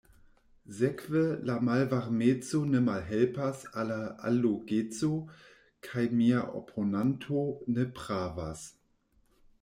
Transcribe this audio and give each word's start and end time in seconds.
Sekve, 0.75 1.19
la 1.49 1.55
malvarmeco 1.67 2.61
ne 2.69 2.79
malhelpas 2.85 3.59
al 3.81 3.91
la 3.93 3.97
allogeco, 4.29 5.09
kaj 5.89 6.05
mia 6.21 6.41
oponanto 6.61 7.43
ne 7.75 7.87
pravas. 8.01 8.65